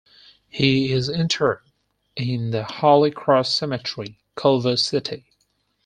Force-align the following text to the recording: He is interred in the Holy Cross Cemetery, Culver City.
He 0.49 0.91
is 0.91 1.09
interred 1.09 1.61
in 2.15 2.49
the 2.49 2.63
Holy 2.63 3.11
Cross 3.11 3.53
Cemetery, 3.53 4.17
Culver 4.35 4.75
City. 4.75 5.27